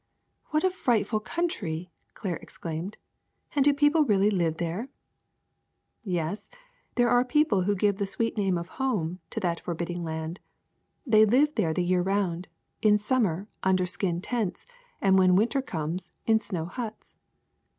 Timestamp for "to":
9.29-9.39